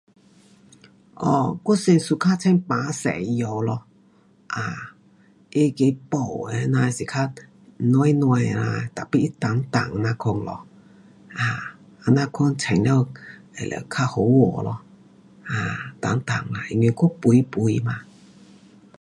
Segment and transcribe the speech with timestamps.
[1.31, 3.83] um 我是 suka 穿白色的衣物咯
[4.55, 4.79] ，um
[5.51, 7.13] 它那个布的这样是较
[7.77, 10.65] 软软的啦 tapi 它重重那样款咯。
[11.37, 11.37] um
[12.05, 13.07] 这样款穿了
[13.71, 14.81] 了较好看咯。
[15.51, 18.01] um 重重 um，因为我肥肥嘛。